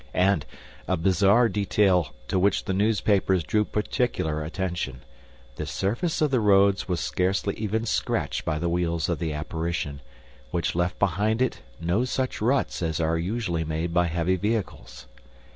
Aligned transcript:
And, 0.17 0.47
a 0.87 0.97
bizarre 0.97 1.47
detail 1.47 2.15
to 2.27 2.39
which 2.39 2.65
the 2.65 2.73
newspapers 2.73 3.43
drew 3.43 3.63
particular 3.63 4.43
attention, 4.43 5.03
the 5.57 5.67
surface 5.67 6.21
of 6.23 6.31
the 6.31 6.39
roads 6.39 6.87
was 6.87 6.99
scarcely 6.99 7.53
even 7.53 7.85
scratched 7.85 8.43
by 8.43 8.57
the 8.57 8.67
wheels 8.67 9.09
of 9.09 9.19
the 9.19 9.31
apparition, 9.31 10.01
which 10.49 10.73
left 10.73 10.97
behind 10.97 11.39
it 11.39 11.61
no 11.79 12.03
such 12.03 12.41
ruts 12.41 12.81
as 12.81 12.99
are 12.99 13.19
usually 13.19 13.63
made 13.63 13.93
by 13.93 14.07
heavy 14.07 14.37
vehicles. 14.37 15.05